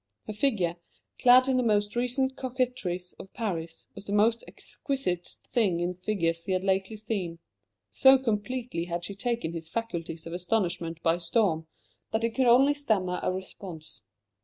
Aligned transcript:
Her 0.25 0.33
figure, 0.33 0.77
clad 1.19 1.47
in 1.47 1.57
the 1.57 1.61
most 1.61 1.95
recent 1.95 2.35
coquetries 2.35 3.13
of 3.19 3.31
Paris, 3.35 3.85
was 3.93 4.05
the 4.05 4.13
most 4.13 4.43
exquisite 4.47 5.27
thing 5.43 5.79
in 5.79 5.93
figures 5.93 6.45
he 6.45 6.53
had 6.53 6.63
lately 6.63 6.95
seen. 6.95 7.37
So 7.91 8.17
completely 8.17 8.85
had 8.85 9.05
she 9.05 9.13
taken 9.13 9.53
his 9.53 9.69
faculties 9.69 10.25
of 10.25 10.33
astonishment 10.33 11.03
by 11.03 11.19
storm, 11.19 11.67
that 12.11 12.23
he 12.23 12.31
could 12.31 12.47
only 12.47 12.73
stammer 12.73 13.19
a 13.21 13.31
response. 13.31 14.01